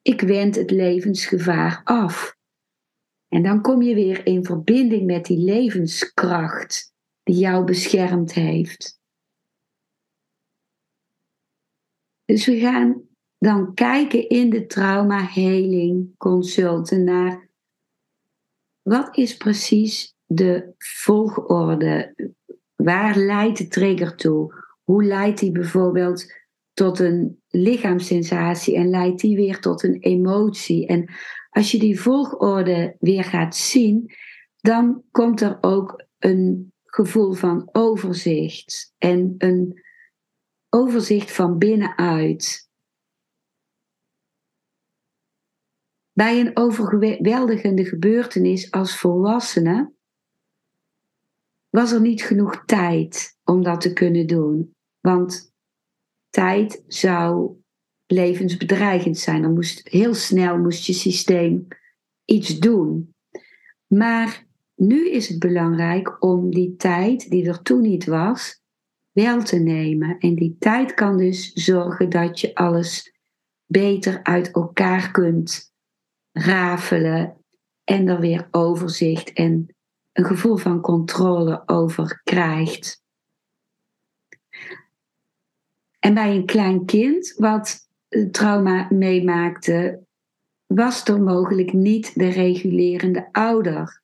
ik 0.02 0.20
wend 0.20 0.54
het 0.56 0.70
levensgevaar 0.70 1.80
af. 1.84 2.38
En 3.30 3.42
dan 3.42 3.60
kom 3.60 3.82
je 3.82 3.94
weer 3.94 4.26
in 4.26 4.44
verbinding 4.44 5.06
met 5.06 5.24
die 5.24 5.38
levenskracht 5.38 6.94
die 7.22 7.36
jou 7.36 7.64
beschermd 7.64 8.32
heeft. 8.32 9.00
Dus 12.24 12.46
we 12.46 12.58
gaan 12.58 13.02
dan 13.38 13.74
kijken 13.74 14.28
in 14.28 14.50
de 14.50 14.66
trauma 14.66 15.28
consulten 16.16 17.04
naar 17.04 17.48
wat 18.82 19.16
is 19.16 19.36
precies 19.36 20.14
de 20.26 20.74
volgorde? 20.78 22.14
Waar 22.76 23.16
leidt 23.16 23.58
de 23.58 23.68
trigger 23.68 24.16
toe? 24.16 24.54
Hoe 24.82 25.04
leidt 25.04 25.40
die 25.40 25.52
bijvoorbeeld 25.52 26.32
tot 26.72 26.98
een 26.98 27.42
lichaamssensatie 27.48 28.76
en 28.76 28.90
leidt 28.90 29.20
die 29.20 29.36
weer 29.36 29.60
tot 29.60 29.82
een 29.82 29.98
emotie? 30.00 30.86
En 30.86 31.10
als 31.50 31.70
je 31.70 31.78
die 31.78 32.00
volgorde 32.00 32.96
weer 32.98 33.24
gaat 33.24 33.56
zien, 33.56 34.14
dan 34.56 35.04
komt 35.10 35.40
er 35.40 35.58
ook 35.60 36.04
een 36.18 36.72
gevoel 36.84 37.32
van 37.32 37.68
overzicht 37.72 38.94
en 38.98 39.34
een 39.38 39.82
overzicht 40.68 41.32
van 41.32 41.58
binnenuit. 41.58 42.68
Bij 46.12 46.40
een 46.40 46.56
overweldigende 46.56 47.84
gebeurtenis 47.84 48.70
als 48.70 48.98
volwassene 48.98 49.92
was 51.68 51.92
er 51.92 52.00
niet 52.00 52.22
genoeg 52.22 52.64
tijd 52.64 53.38
om 53.44 53.62
dat 53.62 53.80
te 53.80 53.92
kunnen 53.92 54.26
doen. 54.26 54.74
Want 55.00 55.54
tijd 56.28 56.84
zou 56.86 57.56
levensbedreigend 58.10 59.18
zijn. 59.18 59.42
Dan 59.42 59.54
moest 59.54 59.88
heel 59.88 60.14
snel 60.14 60.58
moest 60.58 60.86
je 60.86 60.92
systeem 60.92 61.66
iets 62.24 62.58
doen. 62.58 63.14
Maar 63.86 64.46
nu 64.74 65.10
is 65.10 65.28
het 65.28 65.38
belangrijk 65.38 66.22
om 66.24 66.50
die 66.50 66.76
tijd 66.76 67.30
die 67.30 67.48
er 67.48 67.62
toen 67.62 67.80
niet 67.80 68.04
was, 68.04 68.62
wel 69.12 69.42
te 69.42 69.58
nemen. 69.58 70.18
En 70.18 70.34
die 70.34 70.56
tijd 70.58 70.94
kan 70.94 71.16
dus 71.16 71.52
zorgen 71.52 72.10
dat 72.10 72.40
je 72.40 72.54
alles 72.54 73.14
beter 73.66 74.22
uit 74.22 74.50
elkaar 74.50 75.10
kunt 75.10 75.72
rafelen 76.32 77.36
en 77.84 78.08
er 78.08 78.20
weer 78.20 78.48
overzicht 78.50 79.32
en 79.32 79.74
een 80.12 80.24
gevoel 80.24 80.56
van 80.56 80.80
controle 80.80 81.62
over 81.66 82.20
krijgt. 82.24 83.02
En 85.98 86.14
bij 86.14 86.36
een 86.36 86.46
klein 86.46 86.84
kind 86.84 87.34
wat 87.36 87.88
trauma 88.30 88.86
meemaakte, 88.90 90.06
was 90.66 91.04
er 91.04 91.22
mogelijk 91.22 91.72
niet 91.72 92.18
de 92.18 92.28
regulerende 92.28 93.28
ouder 93.32 94.02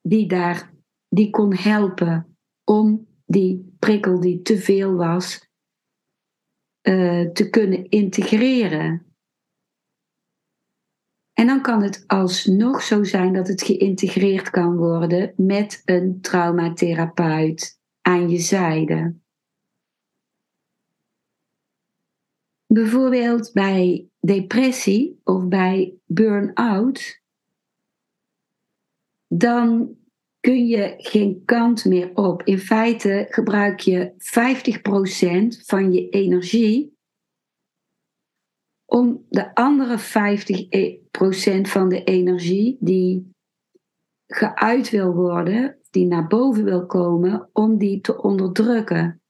die 0.00 0.26
daar 0.26 0.72
die 1.08 1.30
kon 1.30 1.54
helpen 1.54 2.36
om 2.64 3.06
die 3.26 3.74
prikkel 3.78 4.20
die 4.20 4.42
te 4.42 4.58
veel 4.58 4.94
was 4.94 5.48
uh, 6.88 7.30
te 7.30 7.50
kunnen 7.50 7.88
integreren. 7.88 9.06
En 11.32 11.46
dan 11.46 11.62
kan 11.62 11.82
het 11.82 12.04
alsnog 12.06 12.82
zo 12.82 13.04
zijn 13.04 13.32
dat 13.32 13.48
het 13.48 13.62
geïntegreerd 13.62 14.50
kan 14.50 14.76
worden 14.76 15.32
met 15.36 15.82
een 15.84 16.20
traumatherapeut 16.20 17.80
aan 18.00 18.28
je 18.28 18.38
zijde. 18.38 19.14
Bijvoorbeeld 22.74 23.52
bij 23.52 24.08
depressie 24.20 25.20
of 25.24 25.48
bij 25.48 25.94
burn-out, 26.06 27.20
dan 29.28 29.96
kun 30.40 30.66
je 30.66 30.94
geen 30.96 31.42
kant 31.44 31.84
meer 31.84 32.10
op. 32.14 32.42
In 32.42 32.58
feite 32.58 33.26
gebruik 33.28 33.80
je 33.80 34.12
50% 35.60 35.64
van 35.66 35.92
je 35.92 36.08
energie 36.08 36.96
om 38.84 39.26
de 39.28 39.54
andere 39.54 39.98
50% 39.98 40.02
van 41.68 41.88
de 41.88 42.04
energie 42.04 42.76
die 42.80 43.30
geuit 44.26 44.90
wil 44.90 45.14
worden, 45.14 45.78
die 45.90 46.06
naar 46.06 46.26
boven 46.26 46.64
wil 46.64 46.86
komen, 46.86 47.48
om 47.52 47.78
die 47.78 48.00
te 48.00 48.22
onderdrukken. 48.22 49.23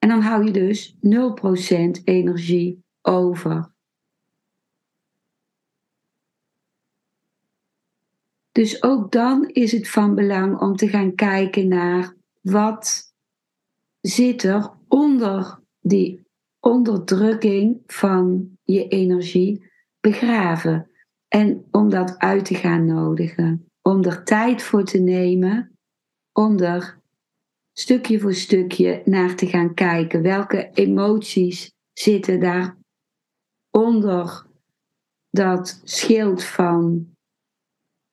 En 0.00 0.08
dan 0.08 0.20
hou 0.20 0.44
je 0.44 0.50
dus 0.50 0.94
0% 0.94 2.04
energie 2.04 2.84
over. 3.02 3.72
Dus 8.52 8.82
ook 8.82 9.12
dan 9.12 9.48
is 9.48 9.72
het 9.72 9.90
van 9.90 10.14
belang 10.14 10.60
om 10.60 10.76
te 10.76 10.88
gaan 10.88 11.14
kijken 11.14 11.68
naar 11.68 12.14
wat 12.40 13.14
zit 14.00 14.42
er 14.42 14.70
onder 14.88 15.60
die 15.80 16.26
onderdrukking 16.60 17.82
van 17.86 18.50
je 18.62 18.88
energie 18.88 19.70
begraven. 20.00 20.90
En 21.28 21.66
om 21.70 21.90
dat 21.90 22.18
uit 22.18 22.44
te 22.44 22.54
gaan 22.54 22.84
nodigen. 22.84 23.70
Om 23.82 24.04
er 24.04 24.24
tijd 24.24 24.62
voor 24.62 24.84
te 24.84 24.98
nemen. 24.98 25.78
Om 26.32 26.58
er 26.58 26.99
stukje 27.80 28.20
voor 28.20 28.34
stukje 28.34 29.02
naar 29.04 29.34
te 29.34 29.46
gaan 29.46 29.74
kijken. 29.74 30.22
Welke 30.22 30.70
emoties 30.74 31.72
zitten 31.92 32.40
daar 32.40 32.76
onder 33.70 34.46
dat 35.30 35.80
schild 35.84 36.44
van 36.44 37.14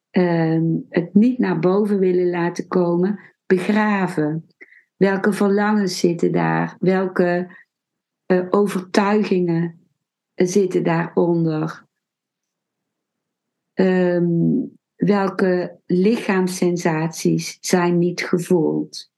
ehm, 0.09 0.75
het 0.89 1.13
niet 1.13 1.37
naar 1.37 1.59
boven 1.59 1.99
willen 1.99 2.29
laten 2.29 2.67
komen, 2.67 3.19
begraven. 3.45 4.47
Welke 4.95 5.33
verlangens 5.33 5.99
zitten 5.99 6.31
daar? 6.31 6.75
Welke 6.79 7.55
uh, 8.27 8.45
overtuigingen 8.49 9.89
zitten 10.35 10.83
daaronder? 10.83 11.85
Um, 13.73 14.77
welke 14.95 15.79
lichaamssensaties 15.85 17.57
zijn 17.61 17.97
niet 17.97 18.23
gevoeld? 18.23 19.15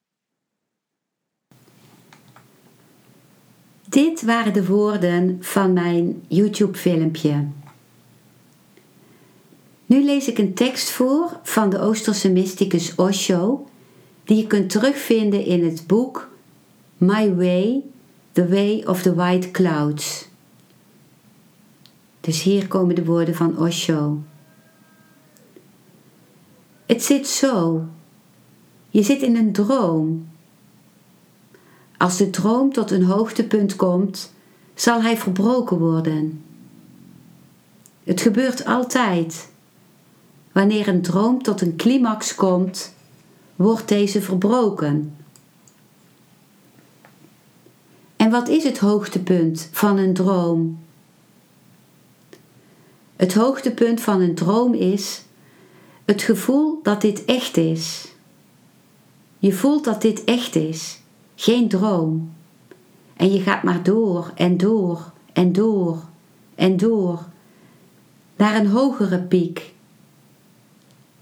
Dit 3.90 4.22
waren 4.22 4.54
de 4.54 4.66
woorden 4.66 5.38
van 5.40 5.74
mijn 5.74 6.24
YouTube-filmpje. 6.28 7.48
Nu 9.86 10.04
lees 10.04 10.28
ik 10.28 10.38
een 10.38 10.54
tekst 10.54 10.90
voor 10.90 11.40
van 11.44 11.70
de 11.70 11.80
Oosterse 11.80 12.32
mysticus 12.32 12.96
Osho, 12.96 13.68
die 14.24 14.38
je 14.38 14.48
kunt 14.48 14.70
terugvinden 14.70 15.46
in 15.46 15.66
het 15.66 15.88
boek 15.88 16.30
My 16.98 17.36
Way, 17.36 17.82
The 18.32 18.50
Way 18.50 18.84
of 18.86 19.02
the 19.02 19.16
White 19.16 19.52
Clouds. 19.52 20.28
Dus 22.22 22.44
hier 22.44 22.68
komen 22.68 22.96
de 22.96 23.06
woorden 23.06 23.36
van 23.36 23.58
Osho. 23.58 24.22
Het 26.86 27.04
zit 27.04 27.28
zo. 27.28 27.86
Je 28.90 29.04
zit 29.04 29.22
in 29.22 29.36
een 29.36 29.52
droom. 29.52 30.29
Als 32.00 32.18
de 32.18 32.30
droom 32.30 32.74
tot 32.74 32.92
een 32.92 33.04
hoogtepunt 33.04 33.76
komt, 33.76 34.34
zal 34.74 35.02
hij 35.02 35.18
verbroken 35.18 35.78
worden. 35.78 36.44
Het 38.04 38.22
gebeurt 38.22 38.66
altijd. 38.66 39.50
Wanneer 40.52 40.88
een 40.88 41.02
droom 41.02 41.44
tot 41.44 41.62
een 41.62 41.76
climax 41.76 42.36
komt, 42.36 42.94
wordt 43.56 43.88
deze 43.88 44.22
verbroken. 44.22 45.16
En 48.16 48.30
wat 48.32 48.48
is 48.48 48.64
het 48.64 48.78
hoogtepunt 48.78 49.70
van 49.72 49.98
een 49.98 50.14
droom? 50.14 50.80
Het 53.16 53.34
hoogtepunt 53.34 54.02
van 54.02 54.22
een 54.22 54.36
droom 54.36 54.74
is 54.74 55.24
het 56.06 56.22
gevoel 56.22 56.80
dat 56.84 57.02
dit 57.02 57.26
echt 57.26 57.58
is. 57.58 58.08
Je 59.40 59.54
voelt 59.54 59.84
dat 59.84 60.02
dit 60.02 60.24
echt 60.24 60.56
is, 60.56 61.00
geen 61.40 61.68
droom. 61.68 62.34
En 63.16 63.32
je 63.32 63.42
gaat 63.42 63.64
maar 63.64 63.84
door 63.84 64.32
en 64.36 64.58
door 64.58 65.12
en 65.34 65.52
door 65.52 66.04
en 66.56 66.78
door 66.78 67.26
naar 68.36 68.56
een 68.56 68.68
hogere 68.68 69.22
piek. 69.22 69.74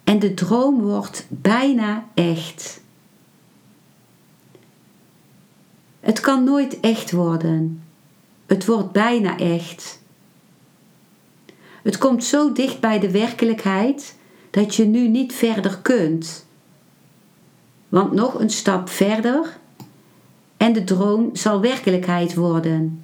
En 0.03 0.19
de 0.19 0.33
droom 0.33 0.81
wordt 0.81 1.25
bijna 1.29 2.07
echt. 2.13 2.81
Het 5.99 6.19
kan 6.19 6.43
nooit 6.43 6.79
echt 6.79 7.11
worden. 7.11 7.83
Het 8.45 8.65
wordt 8.65 8.91
bijna 8.91 9.37
echt. 9.37 10.01
Het 11.81 11.97
komt 11.97 12.23
zo 12.23 12.51
dicht 12.51 12.79
bij 12.79 12.99
de 12.99 13.11
werkelijkheid 13.11 14.15
dat 14.49 14.75
je 14.75 14.85
nu 14.85 15.07
niet 15.07 15.33
verder 15.33 15.77
kunt. 15.77 16.45
Want 17.89 18.11
nog 18.11 18.39
een 18.39 18.49
stap 18.49 18.89
verder 18.89 19.57
en 20.57 20.73
de 20.73 20.83
droom 20.83 21.29
zal 21.35 21.61
werkelijkheid 21.61 22.35
worden. 22.35 23.03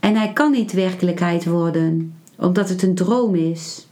En 0.00 0.16
hij 0.16 0.32
kan 0.32 0.50
niet 0.50 0.72
werkelijkheid 0.72 1.44
worden, 1.44 2.18
omdat 2.36 2.68
het 2.68 2.82
een 2.82 2.94
droom 2.94 3.34
is. 3.34 3.86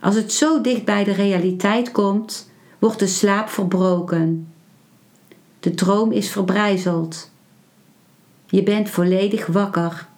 Als 0.00 0.14
het 0.14 0.32
zo 0.32 0.60
dicht 0.60 0.84
bij 0.84 1.04
de 1.04 1.12
realiteit 1.12 1.90
komt, 1.90 2.50
wordt 2.78 2.98
de 2.98 3.06
slaap 3.06 3.48
verbroken. 3.48 4.52
De 5.60 5.74
droom 5.74 6.12
is 6.12 6.30
verbrijzeld. 6.30 7.30
Je 8.46 8.62
bent 8.62 8.90
volledig 8.90 9.46
wakker. 9.46 10.08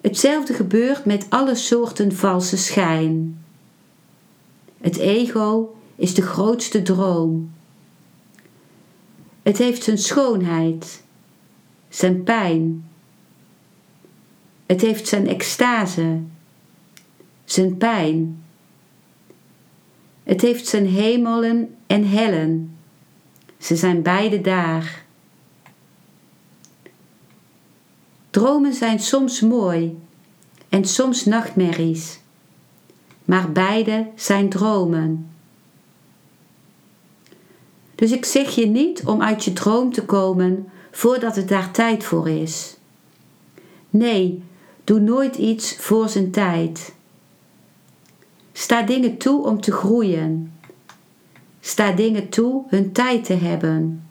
Hetzelfde 0.00 0.54
gebeurt 0.54 1.04
met 1.04 1.26
alle 1.28 1.54
soorten 1.54 2.12
valse 2.12 2.56
schijn. 2.56 3.43
Het 4.84 4.96
ego 4.96 5.76
is 5.96 6.14
de 6.14 6.22
grootste 6.22 6.82
droom. 6.82 7.52
Het 9.42 9.58
heeft 9.58 9.82
zijn 9.82 9.98
schoonheid, 9.98 11.04
zijn 11.88 12.22
pijn. 12.22 12.88
Het 14.66 14.80
heeft 14.80 15.08
zijn 15.08 15.28
extase, 15.28 16.20
zijn 17.44 17.76
pijn. 17.76 18.44
Het 20.22 20.40
heeft 20.40 20.66
zijn 20.66 20.86
hemelen 20.86 21.74
en 21.86 22.08
hellen. 22.08 22.76
Ze 23.58 23.76
zijn 23.76 24.02
beide 24.02 24.40
daar. 24.40 25.04
Dromen 28.30 28.74
zijn 28.74 28.98
soms 28.98 29.40
mooi 29.40 29.98
en 30.68 30.84
soms 30.84 31.24
nachtmerries, 31.24 32.20
maar 33.24 33.52
beide 33.52 34.06
zijn 34.14 34.48
dromen. 34.48 35.30
Dus 37.94 38.12
ik 38.12 38.24
zeg 38.24 38.54
je 38.54 38.66
niet 38.66 39.04
om 39.04 39.22
uit 39.22 39.44
je 39.44 39.52
droom 39.52 39.92
te 39.92 40.04
komen 40.04 40.68
voordat 40.90 41.36
het 41.36 41.48
daar 41.48 41.70
tijd 41.70 42.04
voor 42.04 42.28
is. 42.28 42.76
Nee, 43.90 44.42
doe 44.84 45.00
nooit 45.00 45.36
iets 45.36 45.76
voor 45.76 46.08
zijn 46.08 46.30
tijd. 46.30 46.94
Sta 48.52 48.82
dingen 48.82 49.16
toe 49.16 49.46
om 49.46 49.60
te 49.60 49.72
groeien. 49.72 50.52
Sta 51.60 51.92
dingen 51.92 52.28
toe 52.28 52.64
hun 52.68 52.92
tijd 52.92 53.24
te 53.24 53.34
hebben 53.34 54.04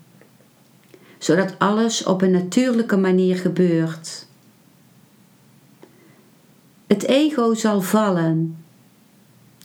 zodat 1.23 1.55
alles 1.57 2.03
op 2.03 2.21
een 2.21 2.31
natuurlijke 2.31 2.97
manier 2.97 3.35
gebeurt. 3.35 4.27
Het 6.87 7.03
ego 7.03 7.53
zal 7.53 7.81
vallen. 7.81 8.62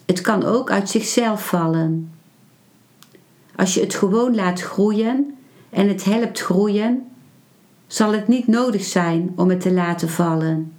Het 0.08 0.20
kan 0.20 0.44
ook 0.44 0.70
uit 0.70 0.90
zichzelf 0.90 1.46
vallen. 1.46 2.12
Als 3.56 3.74
je 3.74 3.80
het 3.80 3.94
gewoon 3.94 4.34
laat 4.34 4.60
groeien 4.60 5.36
en 5.70 5.88
het 5.88 6.04
helpt 6.04 6.40
groeien, 6.40 7.08
zal 7.86 8.12
het 8.12 8.28
niet 8.28 8.46
nodig 8.46 8.84
zijn 8.84 9.32
om 9.36 9.48
het 9.48 9.60
te 9.60 9.72
laten 9.72 10.08
vallen. 10.08 10.72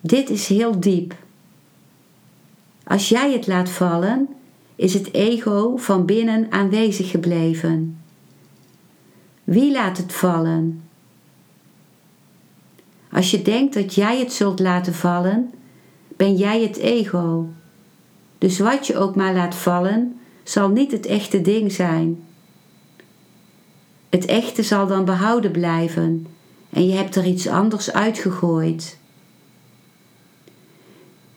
Dit 0.00 0.30
is 0.30 0.46
heel 0.46 0.80
diep. 0.80 1.14
Als 2.84 3.08
jij 3.08 3.32
het 3.32 3.46
laat 3.46 3.70
vallen, 3.70 4.28
is 4.76 4.94
het 4.94 5.12
ego 5.12 5.76
van 5.76 6.04
binnen 6.04 6.46
aanwezig 6.50 7.10
gebleven. 7.10 8.02
Wie 9.44 9.72
laat 9.72 9.96
het 9.96 10.12
vallen? 10.12 10.82
Als 13.12 13.30
je 13.30 13.42
denkt 13.42 13.74
dat 13.74 13.94
jij 13.94 14.18
het 14.18 14.32
zult 14.32 14.60
laten 14.60 14.94
vallen, 14.94 15.52
ben 16.16 16.36
jij 16.36 16.62
het 16.62 16.76
ego. 16.76 17.48
Dus 18.38 18.58
wat 18.58 18.86
je 18.86 18.96
ook 18.96 19.16
maar 19.16 19.34
laat 19.34 19.54
vallen, 19.54 20.18
zal 20.42 20.68
niet 20.68 20.92
het 20.92 21.06
echte 21.06 21.40
ding 21.40 21.72
zijn. 21.72 22.24
Het 24.08 24.24
echte 24.24 24.62
zal 24.62 24.86
dan 24.86 25.04
behouden 25.04 25.50
blijven 25.50 26.26
en 26.70 26.86
je 26.86 26.92
hebt 26.92 27.16
er 27.16 27.26
iets 27.26 27.46
anders 27.46 27.92
uitgegooid. 27.92 28.98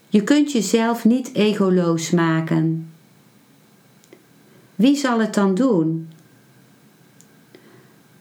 Je 0.10 0.24
kunt 0.24 0.52
jezelf 0.52 1.06
niet 1.06 1.34
egoloos 1.34 2.10
maken. 2.10 2.92
Wie 4.76 4.96
zal 4.96 5.20
het 5.20 5.34
dan 5.34 5.56
doen? 5.56 6.10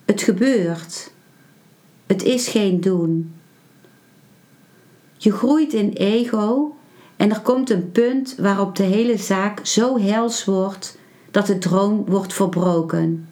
Het 0.05 0.23
gebeurt. 0.23 1.11
Het 2.07 2.23
is 2.23 2.49
geen 2.49 2.81
doen. 2.81 3.36
Je 5.17 5.33
groeit 5.33 5.73
in 5.73 5.93
ego 5.93 6.77
en 7.17 7.31
er 7.31 7.41
komt 7.41 7.71
een 7.71 7.91
punt 7.91 8.35
waarop 8.39 8.77
de 8.77 8.83
hele 8.83 9.17
zaak 9.17 9.67
zo 9.67 9.99
hels 9.99 10.45
wordt 10.45 10.99
dat 11.31 11.47
de 11.47 11.59
droom 11.59 12.05
wordt 12.05 12.33
verbroken. 12.33 13.29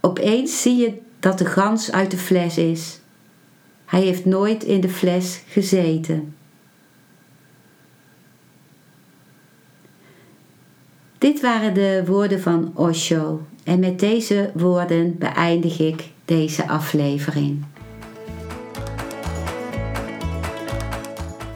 Opeens 0.00 0.62
zie 0.62 0.76
je 0.76 0.98
dat 1.20 1.38
de 1.38 1.44
gans 1.44 1.92
uit 1.92 2.10
de 2.10 2.16
fles 2.16 2.58
is. 2.58 3.00
Hij 3.84 4.02
heeft 4.02 4.24
nooit 4.24 4.64
in 4.64 4.80
de 4.80 4.88
fles 4.88 5.42
gezeten. 5.48 6.34
Dit 11.18 11.40
waren 11.40 11.74
de 11.74 12.02
woorden 12.06 12.40
van 12.40 12.70
Osho 12.74 13.40
en 13.64 13.78
met 13.78 13.98
deze 13.98 14.50
woorden 14.54 15.18
beëindig 15.18 15.78
ik 15.78 16.10
deze 16.24 16.68
aflevering. 16.68 17.64